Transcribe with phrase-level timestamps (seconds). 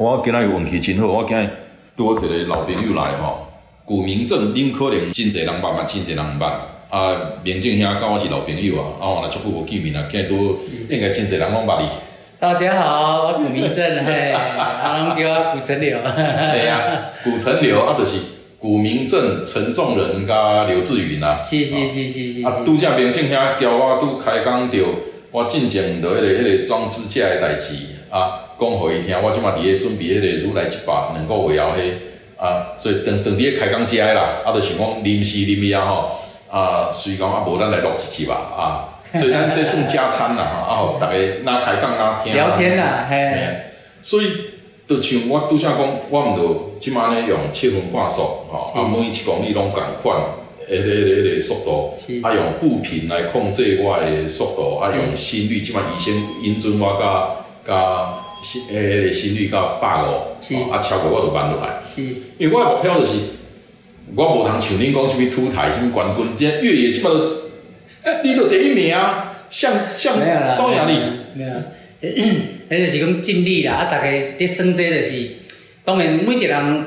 [0.00, 1.46] 我今仔运气真好，我今日
[1.94, 3.46] 拄我一个老朋友来吼。
[3.84, 6.44] 古明正，恁可能真侪人捌嘛，真侪人捌。
[6.88, 10.56] 啊，明正兄甲我是老朋友啊，啊，我来足久无见面啊，今日都
[10.88, 11.88] 应该真侪人拢捌你。
[12.38, 15.98] 大家好，我古明正，嘿，啊，拢叫我古城流。
[16.00, 16.80] 对啊，
[17.22, 18.16] 古城流啊，就是
[18.58, 21.36] 古明正、陈仲仁甲刘志云啊。
[21.36, 22.46] 是是是是是。
[22.46, 24.78] 啊，拄则明正兄交我拄开讲着，
[25.30, 27.74] 我进前着迄个迄个装支架的代志
[28.08, 31.92] 啊，讲互伊听，我即马伫咧准备迄个如来一百两个月后迄。
[32.40, 36.10] 啊，所以等等伫咧开讲食啦，啊，就想讲临时临时啊吼，
[36.50, 43.60] 啊，所以讲啊，无咱来录一期吧，啊，所以咱这算加餐啦，啊，吼，大家哪开讲哪听聊天啦，嘿，
[44.00, 44.30] 所以
[44.88, 50.22] 就像我拄则讲，我毋着即马咧用七分半速，吼，啊，每一公里拢共款，
[50.66, 51.94] 迄个迄个迄个速度，
[52.26, 58.29] 啊，用步频来控制我的速度，啊，用心率，即马医生引准我甲甲。
[58.42, 61.80] 心诶，心率到百五，啊，超过我就办落来。
[61.94, 62.02] 是，
[62.38, 63.12] 因为我目标就是，
[64.14, 67.42] 我无通像恁讲啥物土台、啥物冠军，即越野起码都，
[68.24, 70.16] 你都第一名啊，像像
[70.56, 70.94] 周亚丽。
[71.34, 71.50] 没有，
[72.02, 75.28] 迄 就是讲尽力啦，啊，大家伫算这就是，
[75.84, 76.84] 当然每一个人。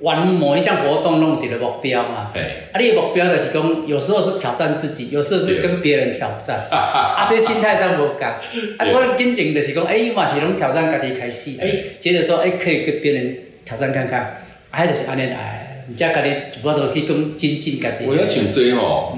[0.00, 2.30] 玩某一项活动，弄一个目标嘛。
[2.72, 6.66] 啊，你的目标就是讲，有时候是挑战自己，有时候是跟别人挑战。
[6.70, 8.26] 啊，所以心态上无共。
[8.26, 8.40] 啊，
[8.80, 14.42] 我紧前就是讲，哎，嘛是拢挑战家己开始，哎，接着说，哎，可以跟别人挑战看看。
[14.70, 18.04] 啊，就是安尼来，唔家家己主要都去讲精进家己。
[18.06, 19.16] 我要像这吼，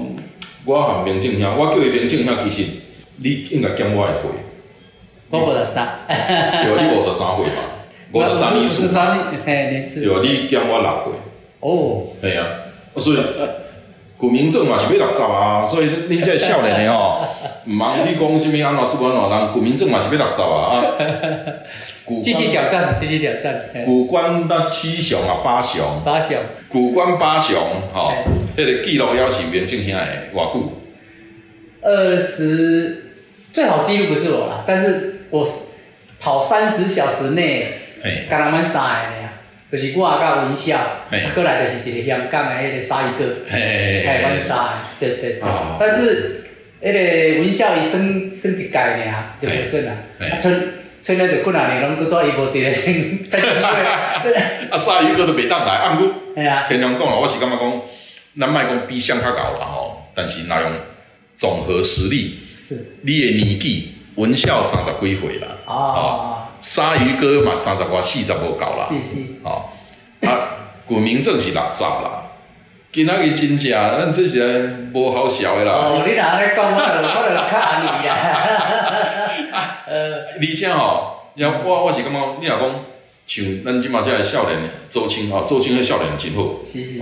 [0.65, 2.69] 我含明正兄，我叫伊明正兄，其实
[3.17, 4.31] 你应该减我一岁。
[5.29, 5.99] 我五十三。
[6.07, 7.78] 对，你五十三岁嘛。
[8.11, 8.33] 五十
[8.87, 9.39] 三
[9.69, 11.13] 年次，对啊，你减我六岁。
[11.59, 12.45] 哦，系啊，
[12.97, 13.17] 所以
[14.17, 17.23] 古明正嘛是要六十啊，所以恁这少年的吼，
[17.65, 20.85] 唔忙去讲什么安怎拄安怎，人古明正嘛是要六十啊啊。
[22.23, 23.65] 继续挑战，继续挑战。
[23.85, 25.79] 古关那七雄啊，八雄。
[26.03, 26.35] 八雄。
[26.67, 27.55] 古关八雄，
[27.93, 28.11] 吼，
[28.57, 30.73] 迄个记录要是明正兄的偌久？
[31.83, 33.11] 二十，
[33.51, 35.47] 最好记录不是我啦，但是我
[36.19, 37.81] 跑三十小时内。
[38.29, 39.29] 干人阮三个尔，
[39.71, 40.77] 就是我甲文孝，
[41.35, 44.63] 过来就是一个香港的迄个鲨鱼哥，嘿，阮三个，
[44.99, 45.41] 对对对。
[45.79, 46.43] 但是
[46.81, 49.91] 迄个文孝伊算算一届尔，就无算啦。
[50.19, 50.51] 啊，剩
[51.01, 52.95] 剩咧就几若年拢拄多伊无伫咧先。
[54.71, 56.13] 啊，鲨鱼哥都袂当来，啊，毋过，
[56.67, 57.81] 天龙讲啦，我是感觉讲，
[58.39, 60.71] 咱卖讲比相较高啦吼，但是若用
[61.35, 66.47] 综合实力，是，你的年纪，文孝三十几岁啦，哦。
[66.61, 68.87] 鲨鱼哥嘛，三十外四十无够啦。
[68.89, 69.25] 是是。
[69.43, 69.69] 哦，
[70.21, 70.29] 啊，
[70.85, 72.25] 古明正是六十啦。
[72.91, 75.73] 今仔日真正，咱这些无好笑的啦。
[75.73, 78.11] 哦，你若安尼讲，我就 我就较安尼啦。
[79.87, 81.15] 呃， 而且吼，
[81.65, 82.85] 我我是感觉，你若讲
[83.27, 84.59] 像咱即马这个少年
[84.89, 86.63] 周青哦，周青迄少年真好。
[86.63, 86.99] 是是。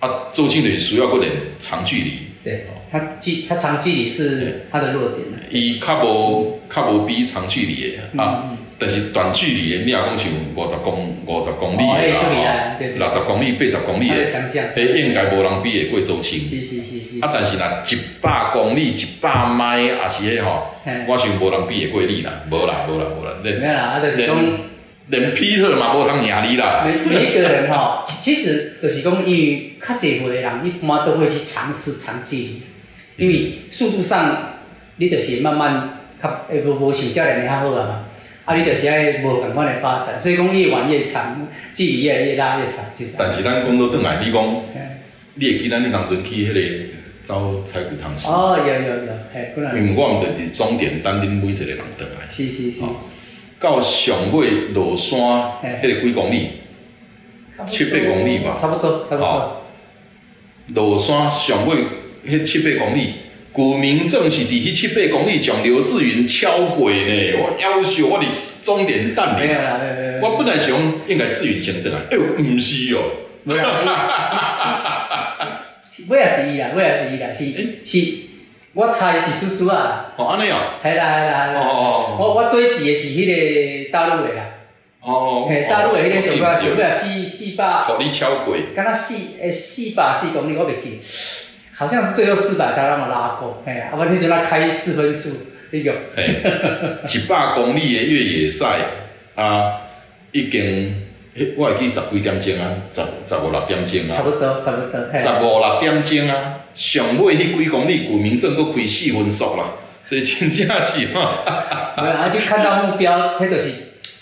[0.00, 2.26] 啊，周青就是需要个点长距离。
[2.44, 2.66] 对。
[2.92, 5.26] 他距他长距离是他的弱点。
[5.50, 8.50] 伊较无较无比长距离的啊。
[8.78, 16.38] 但是短距离的，你若讲像五十公五十公里的啦，六十公里、八十公里的，迄应该无人比得过周青。
[16.38, 17.20] 是是是是。
[17.22, 20.66] 啊，但是若一百公里、一百迈，也是迄吼，
[21.08, 23.32] 我想无人比得过你啦，无啦无啦无啦。
[23.42, 24.36] 没有啦，啊，就是讲
[25.08, 26.84] 连皮特嘛无通赢你啦。
[26.84, 32.62] 每每一个人吼，其实就是讲，因为较侪岁的人，一般都会去尝试长距离，
[33.16, 34.58] 因为速度上，
[34.96, 38.04] 你就是慢慢较诶无无像少年的较好啊嘛。
[38.46, 43.14] 啊，你就是爱无共款的发展，所以讲越玩越长，距离越来越拉越长，就是。
[43.18, 44.62] 但是咱讲到转来，你讲，
[45.34, 46.60] 你会记咱你当阵去迄个
[47.24, 48.30] 走采骨汤时？
[48.30, 49.76] 哦，有有有，嘿，可能。
[49.76, 52.28] 因为我们伫终点等恁每一个人转来。
[52.28, 52.82] 是是是。
[53.58, 55.18] 到上尾落山，
[55.82, 56.50] 迄个几公里？
[57.66, 58.56] 七八公里吧。
[58.56, 59.62] 差不多，差不多。
[60.74, 61.78] 落山上尾
[62.24, 63.14] 迄七八公里。
[63.56, 68.26] 古明正是伫迄七八公里将刘志云超过呢，我要求我伫
[68.60, 69.48] 终点等你。
[70.20, 70.76] 我本来想
[71.06, 73.00] 应该志云先等啊，哎呦，毋是哦。
[76.08, 77.46] 尾也是伊啦，尾也是伊啦，是
[77.82, 78.12] 是，
[78.74, 80.12] 我猜一丝丝啊。
[80.18, 80.74] 哦，安尼哦。
[80.82, 81.58] 系啦系啦系啦。
[81.58, 84.42] 哦哦我我最记的是迄个大陆的啦。
[85.00, 85.46] 哦。
[85.48, 87.84] 嘿，大陆的迄个上高上高四四百。
[87.84, 88.54] 互你超过。
[88.74, 91.00] 敢若四诶四百四公里，我袂记。
[91.76, 95.36] 好像是最后四百才那么拉过，嘿，啊，我迄阵啊开四分速，
[95.70, 95.94] 你讲。
[96.16, 96.42] 嘿，
[97.06, 98.78] 一百公里的越野赛
[99.34, 99.80] 啊，
[100.32, 101.02] 已经。
[101.36, 105.20] 诶，我会记十几点钟啊，十十五六点钟啊，差不多，差不多。
[105.20, 109.64] 十五六点钟啊，上尾迄几公里，古民镇佫开四分速啦，
[110.02, 111.42] 这真正是哈。
[111.94, 113.70] 对啊，就看到目标，迄就是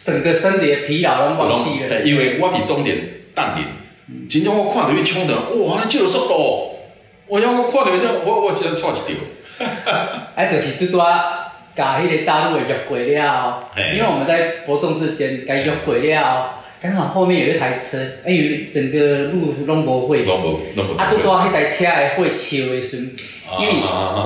[0.02, 2.02] 整个身体的疲劳拢忘记了。
[2.02, 2.98] 因为我伫终点
[3.32, 6.73] 等你，真正我看到你冲的，哇，这个速度，
[7.26, 9.16] 我要我看到这，我我真错一条。
[10.34, 16.60] 哎，就是拄拄啊，甲迄个大陆的越过了，因为我们在伯仲之间，甲越过了。
[16.80, 20.96] 刚好后面有一台车，哎，有整个路拢无会，拢无，拢无。
[20.98, 23.16] 啊，拄拄迄台车会会超的时阵，
[23.58, 23.72] 因为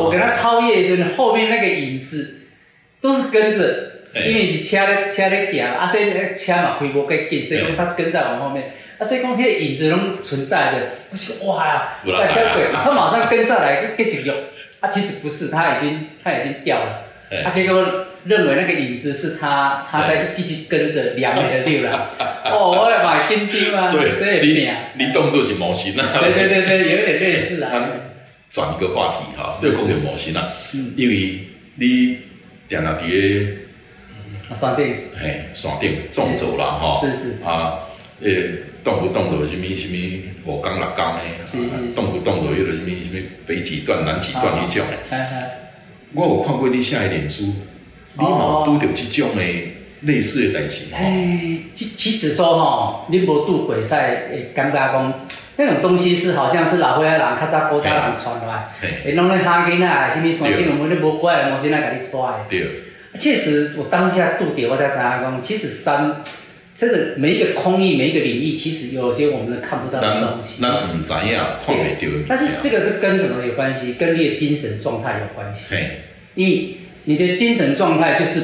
[0.01, 2.41] 我跟他超越的时阵，后面那个影子
[3.01, 3.93] 都是跟着，
[4.27, 10.89] 因为是车咧车咧行，啊，所以那个车嘛开无介紧，所以讲他跟在我后面，啊，所以讲迄个影子拢存在的。
[11.11, 14.37] 我是哇呀，大车鬼，他马上跟上来继续用，
[14.81, 17.05] 啊，其实不是，他已经他已经掉了，
[17.45, 18.05] 啊，结果。
[18.25, 22.11] 认为那个影子是他，他在继续跟着两米的六了。
[22.45, 24.69] 哦，我来买钉钉啊，所以你
[24.99, 26.05] 你动作是模型啊。
[26.21, 27.71] 对对对对，有点类似啊。
[28.51, 30.53] 转一个话题哈，这讲模型啊，
[30.97, 31.47] 因为
[31.77, 32.19] 你
[32.69, 33.07] 定那伫
[34.51, 37.01] 个山顶，嘿，山顶纵走了哈。
[37.01, 37.43] 是是。
[37.45, 37.88] 啊，
[38.23, 41.23] 诶，动不动就什么什么五钢六钢的，
[41.95, 45.19] 动不动就迄个什么什么北几段南几段那种的。
[46.15, 47.55] 我有看过你写的脸书。
[48.21, 49.43] 你冇拄到这种的
[50.01, 50.87] 类似的代志？
[50.93, 55.27] 哎，其其实说吼，你无拄过赛，会感觉讲
[55.57, 58.71] 那种东西是好像是老岁仔人较早国家人传来，
[59.05, 62.35] 会弄咧哈囡仔，什么山顶有冇咧无怪的，无先来甲你拖的。
[62.49, 62.67] 对。
[63.21, 66.21] 确实，我当下拄着，我才知影讲，其实山，
[66.79, 70.63] 真的每一个空域，每一个领域，其实有些我们看不到的东西。
[70.63, 72.25] 那唔知影，看袂到。
[72.27, 73.93] 但是这个是跟什么有关系？
[73.99, 75.75] 跟你的精神状态有关系。
[76.35, 76.75] 因为。
[77.05, 78.43] 你的精神状态就是，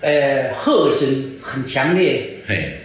[0.00, 2.38] 呃，荷尔蒙很强烈。
[2.48, 2.80] 嘿，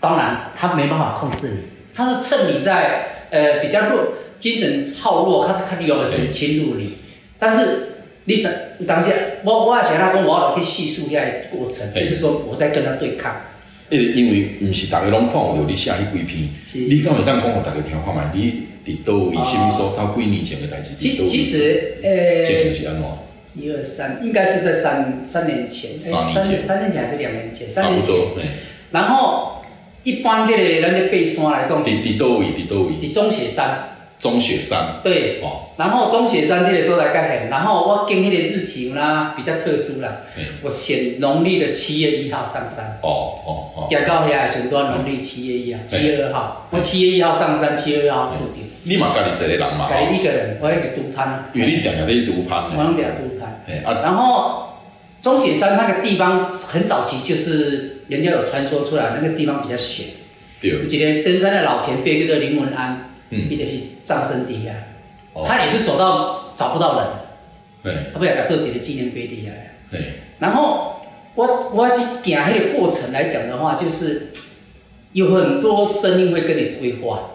[0.00, 1.58] 当然他没办法控制你，
[1.92, 6.94] 他是趁你在呃比较弱、精神耗弱，他他有时侵入你。
[7.38, 7.88] 但是
[8.24, 8.50] 你怎
[8.86, 9.12] 当下，
[9.44, 13.36] 我我也想他跟我去叙述一下过程，就是说我在跟他对抗。
[13.88, 16.48] 因为因为不是大家拢看到你写迄几篇，
[16.88, 18.32] 你敢会当讲给大家听看嘛？
[18.34, 20.90] 你伫倒位什么所到几年前的代志？
[20.98, 23.02] 其实其实呃，这个是安怎？
[23.54, 27.70] 一二三，应该是在三三年前，三年前，三年前还是两年前？
[27.70, 28.36] 差不多。
[28.90, 29.64] 然后
[30.02, 32.46] 一般这个咱的爬山来讲，伫伫倒位？
[32.46, 32.92] 伫倒位？
[33.00, 33.95] 伫中雪山。
[34.18, 34.96] 中雪山。
[35.02, 35.40] 对。
[35.42, 35.62] 哦。
[35.76, 40.22] 然后中雪山这个所在较远，然后我跟迄个日期啦比较特殊啦，
[40.62, 42.98] 我选农历的七月一号上山。
[43.02, 43.88] 哦哦哦。
[43.90, 48.64] 行到遐时段农历七月一号，七月二号，我七月一号上山，七月二号固定。
[48.84, 49.90] 你嘛家己一个人嘛？
[49.90, 51.50] 家己一个人，我一直独攀。
[51.52, 52.64] 因为你定定在独攀。
[52.74, 53.62] 我两独攀。
[53.84, 54.68] 然后
[55.20, 60.06] 中雪山那个地方很早期就是人家有传说出来，那个地方比较险。
[60.60, 60.86] 对。
[60.86, 64.72] 今天登山的老前辈叫做林文安，嗯，伊就是葬身底下，
[65.46, 67.06] 他也是走到找不到人，
[67.82, 69.50] 对，他不晓得做几个纪念碑底下。
[69.90, 70.00] 对。
[70.38, 71.00] 然后
[71.34, 74.28] 我我是行那个过程来讲的话，就是
[75.12, 77.30] 有很多声音会跟你对话，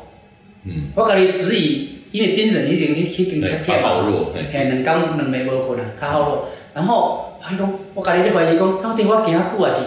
[0.66, 1.90] 嗯，我感觉只以。
[2.12, 6.50] 因为精神已经去去跟较好弱，嘿，两工两暝无困啊，较好弱。
[6.74, 9.78] 然后我讲，我家己咧怀疑讲，到底我行啊久啊是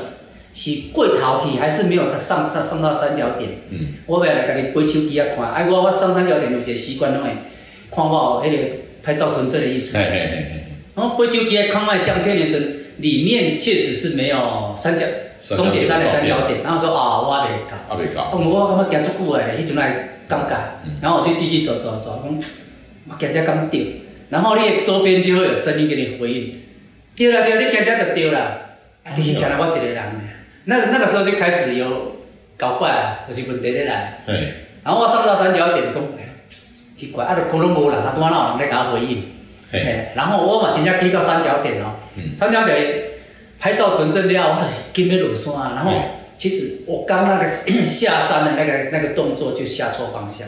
[0.54, 3.50] 是过头去，还是没有上上到三角点？
[3.70, 7.30] 嗯，我要来家己背手机啊看，哎，我我上三角点有一个习惯，拢会
[7.90, 8.58] 看我迄个
[9.02, 9.96] 拍照存证的意思。
[9.99, 10.64] 嘿嘿嘿嘿。
[10.94, 12.66] 然后背手机看我相片的时候，
[12.99, 15.04] 里面确实是没有三角
[15.56, 16.62] 终结山的三角点。
[16.62, 18.30] 然后说啊，我未搞，啊未搞。
[18.32, 20.11] 我感觉行足久诶，迄阵来。
[20.26, 20.56] 尴尬，
[21.02, 22.40] 然后我就继续走走走，讲
[23.11, 26.61] 我感觉刚对，然后你周边就会有声音给你回应，
[27.14, 28.56] 对啦对啦，你感觉就丢啦，
[29.14, 30.02] 你是看到我一个人，
[30.64, 32.16] 那那个时候就开始有
[32.56, 34.23] 搞怪啊，就是问题咧来，
[34.83, 36.02] 然后我上到三角点，讲
[36.97, 39.25] 奇怪，啊，就可能无人，他拄仔哪有人在给他回应，
[40.14, 41.97] 然后我嘛真正去到三角点哦，
[42.38, 43.02] 三角点
[43.59, 45.92] 拍照存证了，我就是紧要落山，然后。
[46.37, 50.47] 其实我刚那个下山的那个那个动作就下错方向，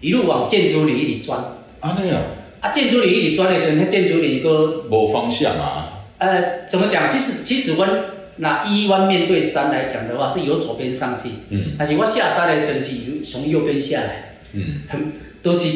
[0.00, 1.38] 一路往建筑里一里钻。
[1.80, 2.20] 啊那样。
[2.60, 4.84] 啊建筑里一里钻的时候，那建筑里个。
[4.90, 6.04] 无方向啊。
[6.18, 7.10] 呃，怎么讲？
[7.10, 7.88] 其实其实弯
[8.36, 11.28] 那一弯面对山来讲的话，是由左边上去。
[11.50, 11.72] 嗯。
[11.78, 14.38] 但是我下山的时候是从右边下来。
[14.52, 14.82] 嗯。
[14.88, 15.12] 很
[15.42, 15.68] 都是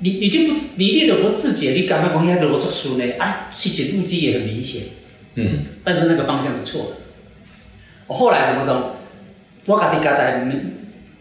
[0.00, 3.14] 你你就不你练的不自觉，你感觉讲遐路做顺呢？
[3.18, 4.82] 啊，事情路基也很明显。
[5.34, 5.58] 嗯。
[5.84, 6.96] 但是那个方向是错的。
[8.06, 8.96] 我后来怎么懂？
[9.66, 10.44] 我家己家在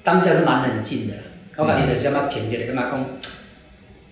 [0.02, 1.14] 当下是蛮冷静的。
[1.58, 3.06] 我家己就是感觉停一下，感觉讲，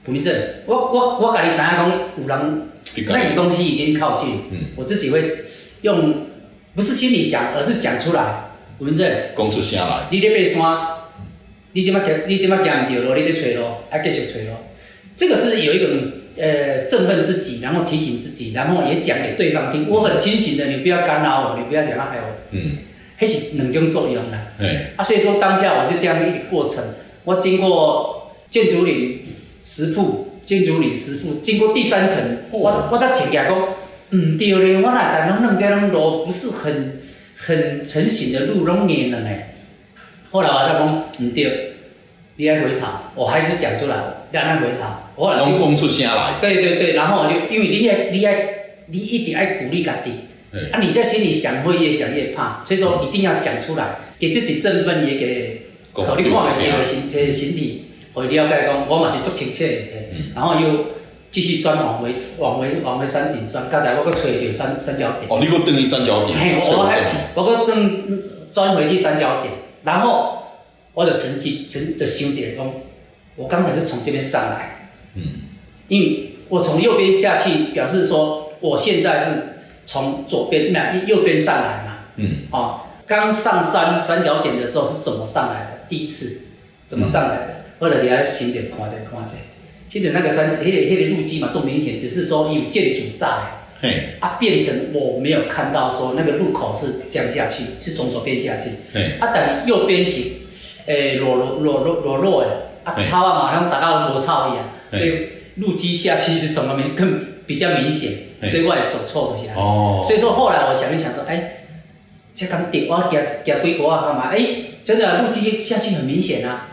[0.03, 0.35] 不明正。
[0.65, 2.69] 我我我家己知影讲有人
[3.07, 4.41] 那有东西已经靠近，
[4.75, 5.45] 我自己会
[5.81, 6.26] 用，
[6.77, 8.51] 不是心里想，而是讲出来。
[8.77, 9.11] 文正。
[9.35, 10.05] 讲出声来。
[10.11, 10.87] 你咧爬山，
[11.73, 14.55] 你即摆行，你即摆行唔对路，你咧找路，还继续找路。
[15.15, 15.89] 这个是有一种
[16.37, 19.89] 呃振奋自己，然后提醒自己，然后也讲给对方听。
[19.89, 22.77] 我很清醒的，你不要干扰我，你不要想到还有，嗯，
[23.15, 24.53] 还是两种作用啦。
[24.59, 24.89] 对。
[24.97, 26.83] 啊，所以说当下我就这样一个过程，
[27.23, 29.21] 我经过建筑岭
[29.65, 33.57] 石铺，建筑岭石铺，经过第三层，我我才停下讲，
[34.11, 37.01] 嗯，对咧，我那但拢这种路不是很
[37.35, 39.29] 很成型的路，拢硬了呢。
[40.31, 41.73] 后来我才讲，唔对。
[42.39, 42.85] 你爱回头，
[43.15, 43.95] 我还是讲出来，
[44.31, 44.85] 让他回头。
[45.15, 46.35] 我来拢讲出声来。
[46.39, 48.45] 对对对，然后我就因为你爱你爱
[48.85, 50.11] 你一定爱鼓励家己，
[50.71, 59.81] 啊你在心里想会越想越怕，所以说一定要讲出来，给自己振奋，也给互你看的这个形这个形体，我了解讲我嘛是足亲切的，
[60.35, 60.85] 然后又
[61.37, 65.29] 继续钻往回往回往回山顶钻，刚才我搁找到三三角点。
[65.29, 66.35] 哦，你搁等于三角点。
[66.35, 69.53] 嘿，我还我搁正钻回去三角点，
[69.83, 70.33] 然后。
[70.97, 72.73] 我的成绩，成的修剪中，
[73.35, 75.21] 我刚才是从这边上来，嗯，
[75.89, 79.29] 因为我从右边下去，表示说我现在是
[79.85, 85.81] 从左边那右边上来嘛，嗯，哦，刚上山三角点的时候是怎么上来的？
[85.87, 86.47] 第一次
[86.87, 87.63] 怎么上来的？
[87.79, 89.35] 或者你来行解看这看这，
[89.89, 93.27] 其实那个山，黑黑的路基嘛，这么明显，只是说有建筑在，
[93.81, 100.37] 嘿，啊，变成我没有看到说那个路口是这样下去，是从左边下去，嘿，啊，但是右边是。
[100.87, 102.47] 诶，裸裸裸裸裸露诶，
[102.85, 108.09] 啊草啊嘛，像大家无草一样，所以路基下去是怎么明更比较明显，
[108.49, 109.37] 所以我也走错了。
[109.37, 109.49] 些。
[109.53, 111.65] 哦，所以说后来我想一想说，哎，
[112.33, 113.11] 这刚点我行
[113.43, 114.29] 行几国啊干嘛？
[114.31, 114.39] 哎，
[114.85, 116.66] 真的路基下去很明显啊。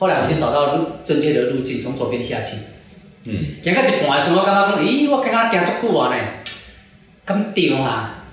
[0.00, 2.56] 后来我就找到路正确的路径，从左边下去。
[3.24, 6.24] 嗯，行到一半的时候，我感觉讲，咦，我刚刚行足久啊呢，
[7.26, 8.24] 咁对啊？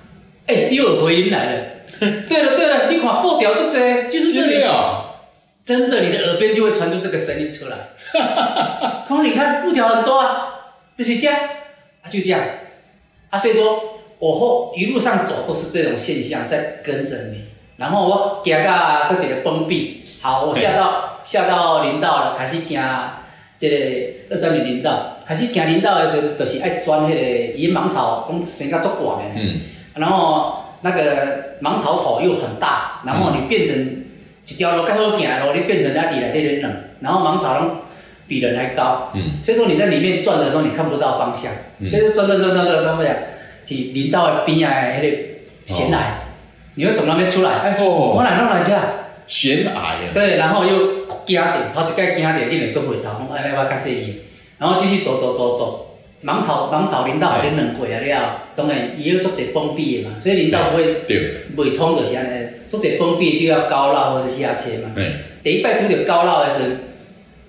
[0.46, 1.64] 哎，又有回音来了。
[2.00, 5.04] 对了对了，你看布条这这，就是这里哦。
[5.66, 7.76] 真的，你的耳边就会传出这个声音出来。
[9.06, 10.48] 他你看布条很多啊，
[10.98, 11.38] 就是这样，
[12.02, 12.40] 啊，就这样。
[13.30, 17.44] 啊，所以说我后一路上走都是这种现象在跟着你。
[17.76, 22.82] 然后我行到个一个崩壁，好，我下到下到林道了，开始行
[23.60, 23.76] 这个
[24.32, 27.14] 二三零林道，开始行林道的时候，就是爱钻迄个
[27.56, 29.26] 野芒草，讲生个足广的。
[29.36, 29.62] 嗯。
[29.94, 34.04] 然后那个芒草头又很大，然后你变成。
[34.50, 37.70] 一条路较好行的路，你变成在地内底冷，然后芒草拢
[38.30, 41.52] 比人还高，嗯，所以说你在里面转的时候，你看不到方向，
[41.90, 43.10] 所以说转转转转转看不了。
[43.68, 45.18] 去林道边啊，迄个
[45.66, 46.00] 悬崖，
[46.76, 48.72] 你要从那边出来，哎，我来弄来遮。
[49.28, 49.96] 悬崖啊。
[50.14, 54.22] 对，然后又惊点，头一盖惊点，你两个回头，哎，来我较适意，
[54.58, 61.04] 然后继续走走走走，芒草芒草林道还恁两过啊了，当然伊要做一封闭的嘛，所以林道不会
[61.56, 62.48] 未通就是安尼。
[62.68, 64.92] 做者封闭就要高绕或是下切嘛。
[65.44, 66.78] 第一摆拄着高绕的时，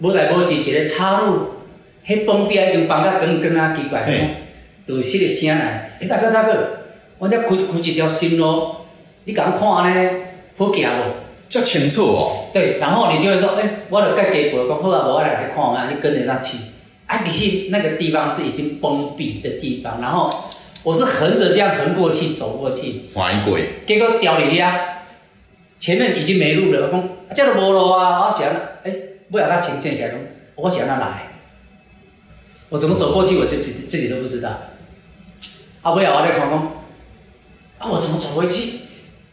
[0.01, 1.55] 无来无去一个岔路，
[2.07, 4.07] 迄封闭已经放甲光光啊奇怪，
[4.87, 5.91] 就失个声来。
[6.01, 6.79] 哎，大哥大哥，
[7.19, 8.77] 我则开开一条新路，
[9.25, 10.21] 你敢看安尼
[10.57, 11.28] 好行无？
[11.49, 12.47] 遮清楚哦。
[12.53, 16.59] 对，然后你就会说，哎，我著甲家婆讲好啊，我来来看啊，你跟着他去。
[17.07, 20.29] 啊，其实那个地方是已经封闭的地方，然后
[20.83, 24.95] 我是横着这样横过去走过去，翻过，结果掉里呀。
[25.81, 28.27] 前面已经没路了，我讲这都无路啊！
[28.27, 28.51] 我想，
[28.83, 28.93] 哎，
[29.31, 30.19] 不要他停下来讲，
[30.57, 31.29] 我想他来，
[32.69, 34.51] 我怎么走过去，我自己自己都不知道。
[35.83, 36.73] 啊，不要我在看讲，
[37.79, 38.88] 啊，我怎么走回去？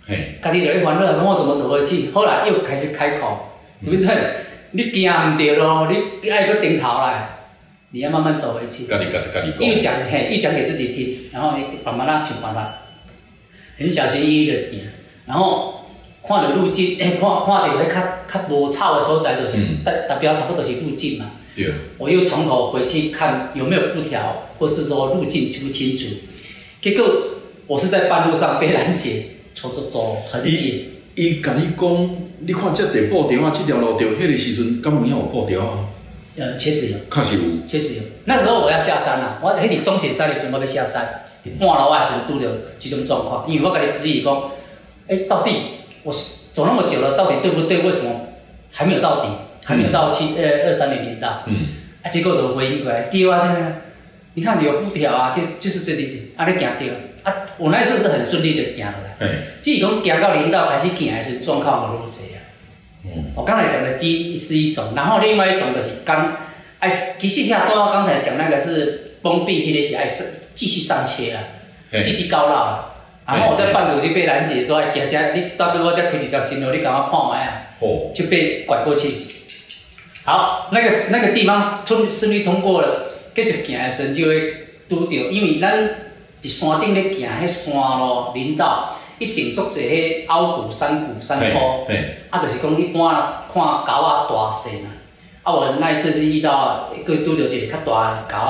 [0.08, 2.12] 嘿，家己就咧烦恼，讲我怎么走回去？
[2.12, 3.38] 后来又开始开口，
[3.82, 4.16] 文正，
[4.72, 7.30] 你行唔对咯，你爱个顶头来，
[7.92, 8.86] 你要慢慢走回去。
[8.86, 9.68] 家己家己家己讲。
[9.68, 12.74] 又讲嘿，又讲给自己听，然后你慢慢啊想办法，
[13.78, 14.82] 很小心翼翼的行，
[15.26, 15.72] 然后。
[16.28, 18.02] 看着路径，诶，看看着迄较
[18.42, 21.30] 较无草的所在，就是达达标差不多是路径嘛。
[21.56, 21.72] 对。
[22.00, 26.16] 我又从头回去看有没有布条，或是说路径清不清楚。
[26.82, 27.06] 结果
[27.68, 29.22] 我是在半路上被拦截，
[29.56, 30.54] 走走走很远。
[30.54, 30.86] 伊
[31.16, 32.10] 伊甲你讲，
[32.42, 35.80] 你看遮侪布条啊，这条路条，迄个时阵敢有影有布条啊？
[36.38, 36.98] 呃，确实有。
[37.10, 37.42] 确实有。
[37.68, 38.04] 确实有。
[38.26, 41.24] 那时候我要下山啦，我迄日中雪山的时候我要下山，
[41.58, 44.52] 半路啊时拄着这种状况，因为我甲你质疑讲，
[45.08, 45.52] 诶，到底。
[46.04, 46.14] 我
[46.54, 47.80] 走那么久了，到底对不对？
[47.80, 48.28] 为什么
[48.72, 49.32] 还没有到底？
[49.64, 51.42] 还没有到七呃二三零零道？
[51.48, 51.56] 嗯，
[52.04, 53.74] 啊，结果就回应过来，对啊，对啊，
[54.36, 56.96] 你看有布条啊，就就是这里，啊，你行对啊，
[57.58, 59.28] 我那次是很顺利的行落来。
[59.62, 62.38] 只是讲行到领导开始行的时状况无那么济啊。
[63.06, 63.32] 嗯。
[63.36, 66.38] 我刚才讲的第一是一种，然后另外一种就是刚，
[66.80, 71.44] 哎，其实像刚刚刚才讲那个是封闭，迄个是爱上继续上切啊，
[72.04, 72.92] 继续高绕。
[73.26, 77.68] 然后我在半路就被拦截说，哎，行家，你到底我再开一条新路，你赶快看卖啊。
[77.80, 78.12] 哦。
[78.14, 79.10] 就被拐过去。
[80.26, 84.54] 好，那个那个地方通顺利通过了，继续行的时候就会
[84.90, 86.05] 拄到，因为咱。
[86.46, 91.88] 伫山顶咧行，迄山路林道一定足侪迄凹谷、山谷、山坡，
[92.30, 94.90] 啊，就是讲一般看狗仔大细嘛。
[95.44, 98.46] 啊，我那一次是遇到一个拄着一个较大的狗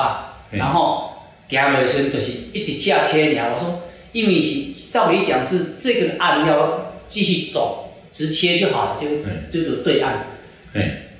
[0.50, 1.12] 仔，然后
[1.48, 3.52] 行落时就是一直下车尔。
[3.54, 3.80] 我说，
[4.12, 9.06] 因为是照理讲是这个岸要继续走，直切就好了，就
[9.50, 10.26] 就有对岸。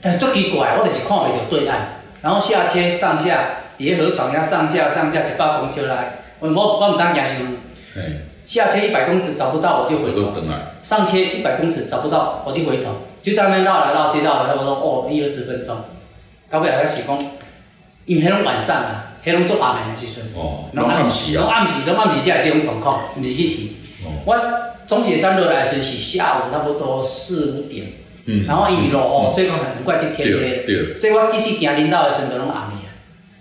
[0.03, 3.45] 但是足奇怪，我就是看袂到对岸，然后下车上下，
[3.79, 6.21] 沿河床要上下上下一百公尺来。
[6.41, 7.37] 我我我唔当行想，
[8.45, 10.33] 下车一百公尺找不到我就回头，
[10.83, 12.91] 上车一百公尺找不到我就回头，
[13.21, 15.77] 就在那边绕来绕去绕来，我说哦一二十分钟，
[16.51, 17.19] 到尾还是讲，
[18.05, 20.33] 因为迄种晚上啊，迄种做暗暝的时阵，
[20.75, 23.73] 拢暗时啊，拢暗时拢暗时才会这种状况，唔是去时，
[24.25, 24.37] 我
[24.87, 27.87] 中雪山落来时是下午差不多四五点，
[28.47, 30.65] 然后因为落雨，所以讲很快就天黑，
[30.97, 32.86] 所以我继续行领导的时阵拢暗暝。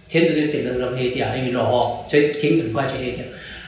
[0.08, 3.26] 天就就变得拢黑掉，因为落雨，所以天很快就黑掉。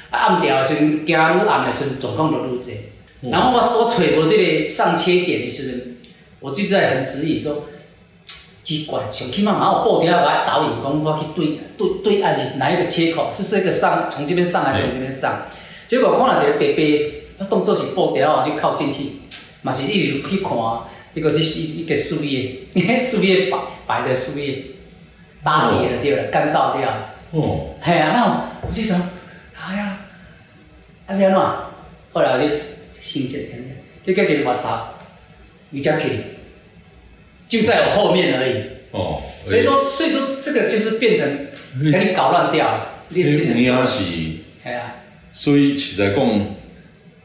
[0.10, 2.77] 啊，暗掉时，行愈暗的时阵，状况就愈济。
[3.29, 5.77] 然后我我找无这个上切点的时候，
[6.39, 7.65] 我就在很质疑说，
[8.63, 13.29] 奇怪，上起码还有布条来导引，讲我去对对对岸是哪一个切口？
[13.34, 15.48] 是这个上从这边上还是从这边上？
[15.88, 19.03] 结果看了一个白白，动作是布条就靠进去，
[19.63, 20.51] 嘛是一直去看，
[21.13, 22.58] 一个是一个树叶，
[23.03, 24.63] 树叶摆摆的树叶。
[25.48, 26.92] 打铁了，对了，干燥掉。
[27.32, 27.70] 哦。
[27.80, 29.00] 嘿啊，那我就想，
[29.56, 30.00] 哎呀，
[31.06, 31.71] 安怎啊？
[32.12, 33.71] 后来我就心情听听，
[34.06, 34.89] 这个就发达，
[35.71, 36.19] 瑜伽可以，
[37.48, 38.62] 就在我后面而已。
[38.91, 39.21] 哦。
[39.45, 41.26] 所以说，所以说这个就是变成
[41.93, 42.89] 给你搞乱掉了。
[43.08, 44.04] 你你也是。
[44.04, 44.95] 系啊。
[45.32, 46.45] 所以实在讲，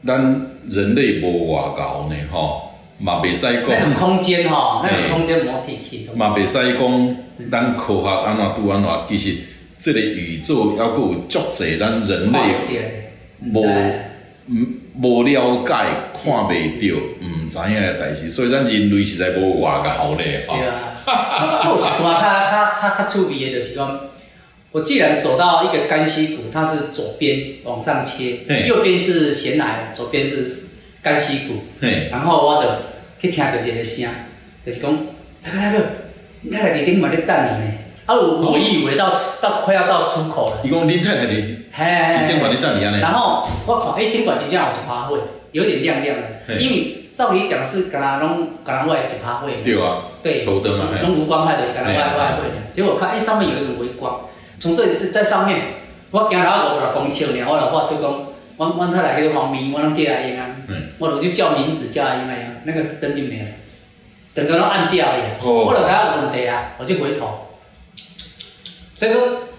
[0.07, 2.62] 咱人类无外高呢，吼。
[3.03, 6.09] 嘛袂使讲，那个空间吼，那个空间无体系。
[6.15, 7.15] 嘛袂使讲，
[7.51, 9.35] 咱科学安怎拄安怎，其实
[9.77, 12.37] 这个宇宙还佫有足侪咱人类
[13.51, 13.65] 无
[15.01, 20.45] 无了解、看袂到、毋知影诶代志，所以咱人类实在无外高咧。
[20.47, 20.95] 对啊，
[21.65, 23.99] 有一段较较较较趣味的，就是讲，
[24.71, 30.69] 我既然走到一个干溪谷，它是左边往上切，右边是悬崖，左边是。
[31.03, 31.55] 干溪谷，
[32.09, 32.69] 然后我就
[33.23, 34.09] 去听到一个声，
[34.65, 34.91] 就是讲，
[35.41, 35.79] 大哥大哥，
[36.41, 37.71] 你太太伫顶嘛咧等你呢。
[38.05, 40.57] 啊，我我以为到到快要到出口了。
[40.61, 42.99] 伊讲恁太太伫伫顶管咧等你安尼。
[42.99, 45.17] 然后我看，哎，顶管真正有一花卉，
[45.53, 46.55] 有点亮亮的。
[46.59, 49.63] 因为照理讲是敢若拢敢若外一花卉。
[49.63, 50.01] 对啊。
[50.21, 50.43] 对。
[50.43, 50.89] 头灯嘛。
[51.01, 52.75] 拢无光害的，敢若外外卉。
[52.75, 54.19] 结果看，哎，上面有一个微光，
[54.59, 55.61] 从这里在上面，
[56.11, 58.33] 我行到五六公尺呢，我就发出讲。
[58.55, 60.45] 我我太太叫黄明，我拢叫阿英啊，
[61.03, 63.47] 我就去叫名字叫阿英阿英，那个灯就没了，
[64.33, 67.49] 整个都暗掉了，我就知有问题啊，我就回头，
[68.95, 69.49] 所以说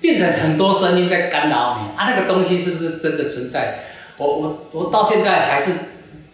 [0.00, 3.78] 变成很多声音在干扰你啊，那个东西是不是真的存在？
[4.18, 5.70] 我我我到现在还是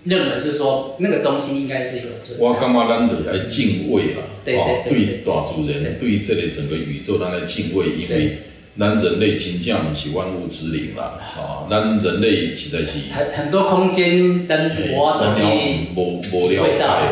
[0.04, 2.44] 认为是说那个东西应该是有存在。
[2.44, 8.38] 我感觉咱得来敬畏啦，对对对大自然，对这里整个宇宙咱来敬畏，因为。
[8.80, 17.02] 咱人类真正是万物之灵啦，啊，咱人类实在是很很多空间灯火都你无无了解啦。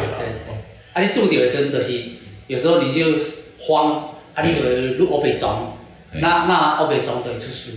[0.95, 2.01] 啊，你拄着的时候，就是
[2.47, 3.13] 有时候你就
[3.59, 5.77] 慌，啊，你就会乌白撞，
[6.13, 7.73] 那那乌白撞就会出事。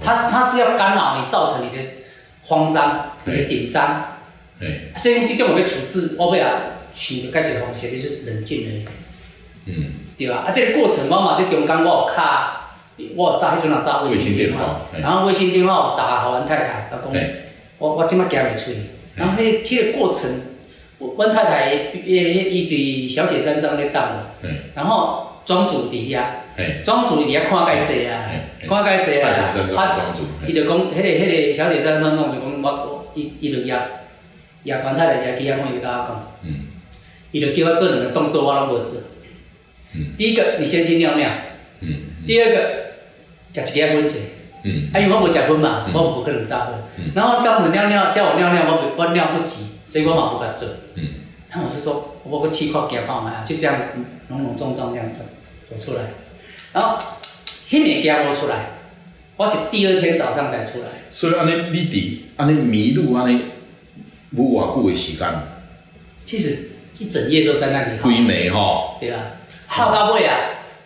[0.00, 1.82] 它它是要干扰你，造成你的
[2.42, 4.18] 慌张、你的紧张。
[4.98, 6.46] 所以这种要处置，我不要
[6.94, 8.90] 想着解决方式，就是冷静的。
[9.66, 10.44] 嗯，对吧？
[10.46, 12.60] 啊，这个过程我嘛，这中间我有卡。
[13.16, 17.22] 我有早迄阵也早微信电话，然后微信电话有打互阮太太，甲讲，
[17.78, 18.76] 我我即摆行袂出去。
[19.16, 20.30] 然后迄迄个过程，
[20.98, 26.24] 阮太太伊伊伫小雪山庄咧等我，然后庄主伫遐，
[26.84, 28.30] 庄主伫遐看介济啊，
[28.68, 29.90] 看介济啊，他
[30.46, 33.76] 伊就讲，迄个迄个小雪山庄庄主讲，我伊伊就约
[34.62, 36.34] 约阮太太约去遐讲，伊甲我讲，
[37.32, 39.00] 伊就叫我做两个动作，我拢无做。
[40.16, 41.28] 第一个，你先去尿尿。
[42.26, 42.84] 第二个。
[43.54, 44.16] 食一个粉者，
[44.64, 46.74] 嗯，啊，因为我无食粉嘛，我无可能早粉。
[47.14, 50.68] 然后当时尿尿叫我尿尿，我我尿不急，所以我嘛不敢做。
[50.96, 51.06] 嗯，
[51.52, 53.76] 那我是说，我个气泡给放嘛，就这样
[54.26, 55.20] 隆隆重重这样走。
[55.64, 56.02] 走出来，
[56.72, 56.98] 然后
[57.68, 58.70] 迄物件无出来，
[59.36, 60.86] 我是第二天早上才出来。
[61.12, 63.40] 所以安尼，你伫安尼迷路安尼，
[64.32, 65.28] 无偌久的时间。
[66.26, 67.98] 其实一整夜都在那里。
[67.98, 68.96] 规暝吼。
[68.98, 69.20] 对啊，
[69.68, 70.36] 耗到尾啊，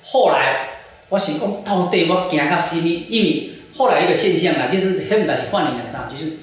[0.03, 0.68] 后来
[1.11, 6.39] 我想讲到底我行到什么，因为后来一个现象啊，就是迄毋但是换你了啥，就是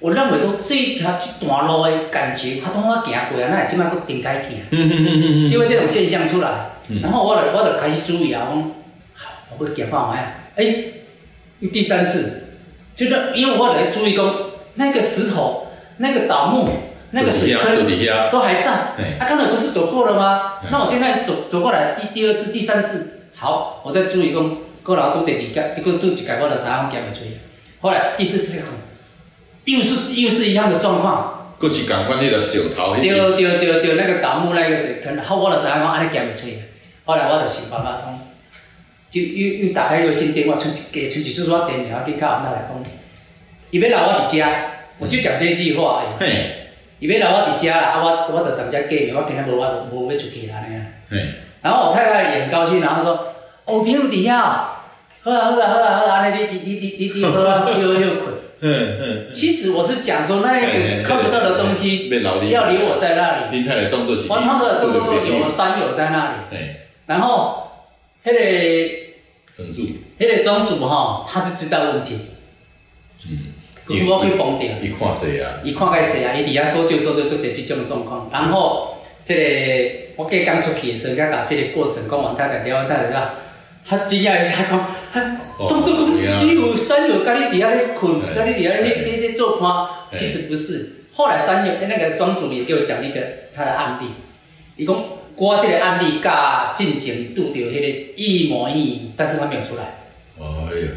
[0.00, 6.70] 我认为说这一条这段路的感觉，他当我行过啊，那即摆佫顶该行，就会这种现象出来。
[7.02, 8.62] 然后我就我就开始注意啊，讲
[9.14, 10.74] 好，我佫行看卖，哎，
[11.72, 12.44] 第三次，
[12.96, 14.34] 就是因为我来注意讲
[14.74, 15.66] 那个石头、
[15.98, 16.68] 那个倒木、
[17.10, 17.86] 那个水坑
[18.30, 18.70] 都还在。
[18.72, 20.54] 啊，刚才不是走过了吗？
[20.70, 27.38] 那我现在走走过来第第二次、第三次，好，我再注意讲，过来拄第二届，结果拄一届我就知影行袂出去。
[27.80, 28.64] 后来第四次
[29.64, 36.58] 又是又是一样的状况，佫是共款迄个石头，对对对对，那个倒木那个水坑，好，我就知影讲安尼行袂出去。
[37.04, 38.18] 后来我就想办法讲，
[39.08, 42.84] 就又又打开个新电话，出给出去说说电话，去靠那来讲，
[43.70, 44.50] 伊要留我伫家，
[44.98, 46.02] 我就讲这句话。
[46.18, 50.82] 嘿，伊要留我伫家啦，啊我我就等遮过暝，我今日无我就无要出去安尼啊。
[51.08, 51.18] 嘿，
[51.62, 53.27] 然后我太太也很高兴，然后说，
[53.68, 54.38] 哦，朋友伫遐，
[55.20, 58.34] 好啊好啊好啊好啊，安尼你你你你你好啊，休休困。
[58.60, 59.26] 嗯嗯。
[59.34, 63.56] 其实我是讲说那个看不到的东西，要留我在那里。
[63.58, 64.26] 林太太动作是。
[64.32, 66.32] 我他的动作有三友在那里。
[66.50, 66.76] 对。
[67.04, 67.68] 然后，
[68.24, 68.38] 迄个
[69.52, 69.82] 庄主，
[70.18, 72.18] 迄个庄主哈，他就知道问题。
[73.28, 73.52] 嗯，
[74.08, 74.68] 我去帮掉。
[74.82, 78.30] 伊看济啊，伊看介济啊，伊底下说就说就做者即种状况。
[78.32, 79.42] 然后，这个
[80.16, 83.34] 我隔刚出去的时候，甲甲即个过程讲完，太太了，太太啦，
[83.84, 85.38] 他惊讶一下讲，
[85.68, 91.06] 动作讲，你有三友甲你伫遐咧困，甲你伫遐咧咧咧做看，其实不是。
[91.12, 93.20] 后来三友那个双主也给我讲一个
[93.54, 94.06] 他的案例，
[94.76, 94.96] 伊讲。
[95.40, 99.84] 我这个案例甲进前拄到迄个一模一样，但是他没有出来。
[100.36, 100.42] 哎
[100.80, 100.88] 呀，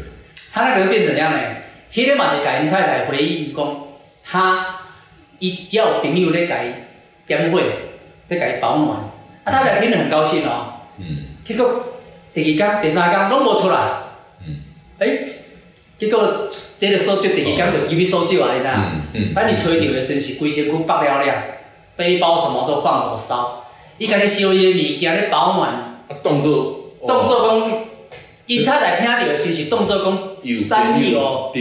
[0.52, 1.44] 他那个变怎样呢？
[1.92, 3.76] 迄个嘛是甲因太太回忆讲，
[4.24, 4.80] 他
[5.38, 6.72] 伊只要朋友咧甲伊
[7.24, 7.60] 点火，
[8.26, 8.98] 咧甲伊保暖，
[9.44, 10.74] 啊，他俩听得很高兴哦。
[10.98, 11.36] 嗯。
[11.44, 11.91] 结果
[12.34, 13.78] 第二天、第三天拢无出来。
[14.46, 14.62] 嗯。
[14.98, 15.24] 哎，
[15.98, 18.72] 结果这个搜救第二天就继续搜救啊，你知影？
[18.72, 19.34] 嗯嗯。
[19.34, 21.42] 把你吹到的身是规身躯白了了，
[21.96, 23.64] 背包什么都放火烧。
[23.98, 27.70] 伊家己烧伊的物件咧保暖，动作动作讲，
[28.46, 31.52] 因太太听到的信是动作讲，山里哦，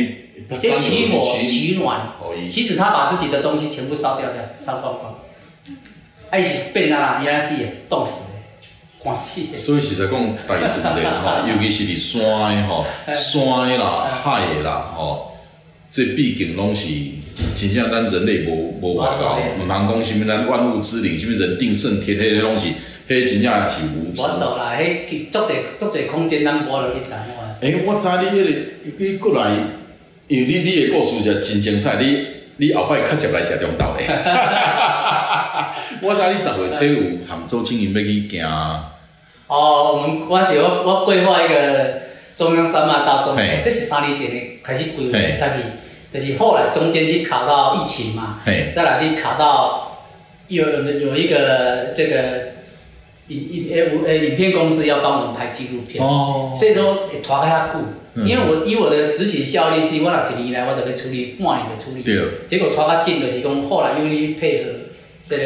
[0.55, 2.13] 先取火取暖，
[2.49, 5.19] 其实他把自己的东西全部烧掉掉，烧光光，
[6.31, 7.55] 啊伊是变啊，原来是
[7.87, 8.40] 冻死
[9.03, 9.41] 的，寒死。
[9.55, 15.31] 所以实在讲，大自然吼， 尤其是伫山的吼，山的啦，海的啦，吼，
[15.89, 16.87] 这毕竟拢是。
[17.55, 22.67] 真正咱人类无无外高，毋通讲什物咱万物之灵，什物人定胜天，迄个拢是，
[23.07, 24.21] 迄真正是无知。
[24.21, 27.17] 我懂啦，迄足侪足侪空间咱无落去知影。
[27.61, 28.49] 诶，我知你迄个，
[28.97, 29.51] 你过来，
[30.27, 32.25] 因为你你的故事是真精彩，你
[32.57, 34.05] 你后摆较接来食中道咧。
[36.01, 38.49] 我知你十月初有杭州青云要去行。
[39.47, 42.01] 哦，我们我是我我规划一个
[42.35, 45.61] 中央山脉大中走，这是三年前的开始规划，但是。
[46.13, 48.39] 但是后来中间去卡到疫情嘛，
[48.75, 50.01] 再来去卡到
[50.49, 52.49] 有有一个这个
[53.29, 56.53] 影影呃影片公司要帮我们拍纪录片，哦。
[56.57, 62.03] 所以说拖开下久，因为我以我的执行效率是，我那一年以来我都要处理半年的处理，
[62.45, 64.71] 结果拖较紧就是讲后来因为配合
[65.25, 65.43] 这个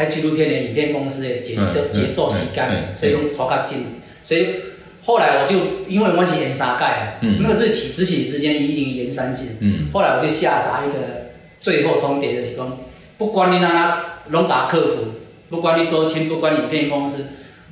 [0.00, 4.46] 拍纪录片的影片公司的节奏节奏时间，所以用拖较紧，所以。
[5.02, 9.56] 后来我就因为我是延三届啊，那个日期执行时间已经延三次。
[9.92, 12.78] 后来我就下达一个最后通牒，就是讲，
[13.16, 15.04] 不管你哪龙达客服，
[15.48, 17.24] 不管你做签，不管影片公司，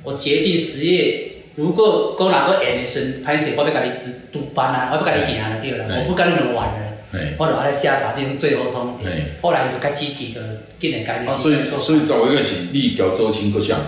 [0.03, 6.97] 我决定十月如果讲哪个演的时，拍摄我要甲你值督班啊，我不甲你行了对啦，我不跟你们玩了。
[7.37, 9.41] 我就来下达这种最后通牒。
[9.41, 10.41] 后来就较积极的，
[10.79, 11.27] 今年改的。
[11.27, 13.79] 所以所以找一个是你交周青各项。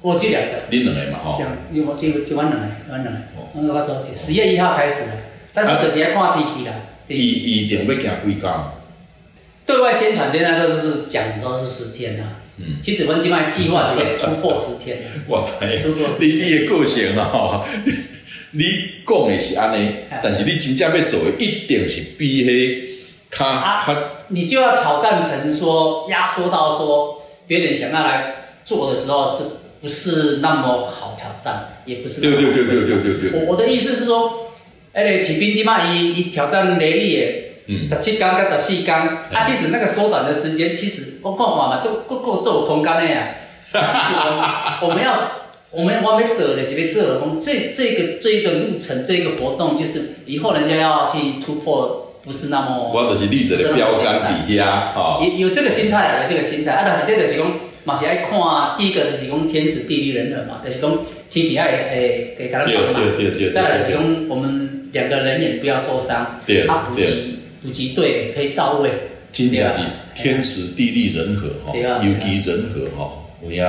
[0.00, 5.12] 我这两个，恁两个嘛吼，两，我就就阮两个，阮两个，我我做十月一号开始的，
[5.52, 6.74] 但是就是要看天气啦。
[7.08, 8.50] 一一定要行几工？
[9.66, 12.36] 对外宣传现在都是讲都是十天啦。
[12.58, 14.98] 嗯，其实我们今麦计划是要突破十天。
[15.26, 15.64] 我知，
[16.20, 17.64] 你你的个性啦吼，
[18.52, 18.64] 你
[19.06, 22.84] 讲的是安尼，但是你真正要做的一定是比迄
[23.30, 23.96] 他他，
[24.28, 29.44] 你就要挑战成说压缩到说别人想要来做的时候是。
[29.80, 32.20] 不是那么好挑战，也不是。
[32.20, 33.40] 对对对对对对对。
[33.40, 34.48] 我我的意思是说，
[34.92, 37.26] 哎，骑兵即嘛，伊伊挑战雷力的，
[37.68, 43.36] 嗯，十七天跟十四天，啊，其实那个缩短的时间，其实我看法嘛，就够够做空间的呀。
[43.70, 45.22] 其实我们我们要
[45.70, 52.90] 我们我们走的是被做了，这这个这一个路程这个活动，就是以后人家要去突破，不是那么。
[52.90, 55.20] 我就是立着的标杆底下，哈。
[55.22, 57.52] 有有这个心态，有这个心态，啊，但是这个是讲，
[57.84, 60.90] 嘛是爱看，第一个就是讲天时地利人和嘛，就是讲
[61.28, 63.00] 天体爱诶给他们帮嘛。
[63.52, 67.04] 再来是讲我们两个人也不要受伤，啊，补给
[67.62, 68.90] 补给队可以到位。
[69.30, 69.76] 真正是
[70.14, 73.62] 天时地利人和哈，尤其人和哈，有影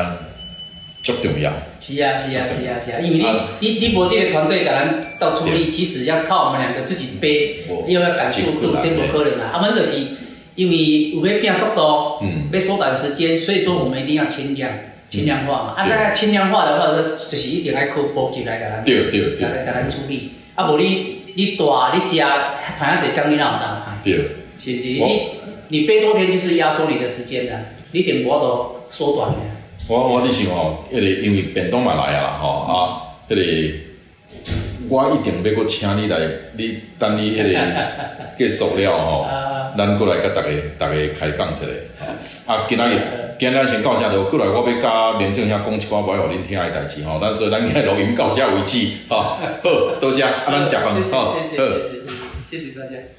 [1.14, 1.52] 足重要。
[1.80, 3.26] 是啊是啊是啊是啊，因为你
[3.60, 9.52] 你你无这个团队甲咱到处理，其实要靠我们两个自己背，又要赶速度，这不可能啊。
[9.54, 10.00] 阿们就是
[10.56, 14.70] 因为有要变速度，嗯，要缩短时间，所以说我们一定要轻量，
[15.08, 15.74] 轻量化嘛。
[15.78, 20.34] 啊，那轻量化的话，说就是一定要靠补给来甲咱，对对对，来甲咱处理。
[20.56, 22.22] 啊，无你你大你食
[22.78, 23.98] 排啊一工你哪有状态？
[24.04, 24.16] 对，
[24.60, 24.90] 是不是？
[24.90, 25.30] 你
[25.70, 27.54] 你背多天就是压缩你的时间的，
[27.92, 29.38] 你点无都缩短的。
[29.90, 33.42] 我我伫想吼，迄个因为便当嘛来啊啦吼啊，迄个
[34.88, 36.16] 我一定要搁请你来，
[36.56, 37.50] 你等你迄个
[38.38, 39.26] 结束了吼，
[39.76, 41.66] 咱过来甲逐个逐个开讲一下。
[42.46, 43.00] 啊，今仔日
[43.40, 47.20] 今仔日先到这度，过来我要甲明正遐讲一寡要互恁听诶代志吼。
[47.20, 49.40] 咱所以咱今日录音到这为止，吼，好，
[50.00, 51.36] 多谢，啊，咱食饭，好，好，
[52.52, 53.19] 谢谢大家。